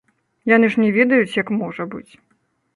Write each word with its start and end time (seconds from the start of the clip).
Яны 0.51 0.69
ж 0.77 0.85
не 0.85 0.89
ведаюць, 0.97 1.37
як 1.43 1.47
можа 1.61 1.89
быць. 1.95 2.11